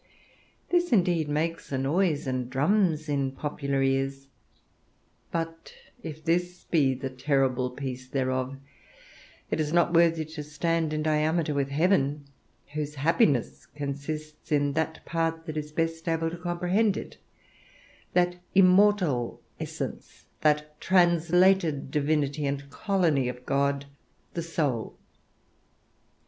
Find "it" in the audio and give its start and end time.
9.51-9.59, 16.97-17.19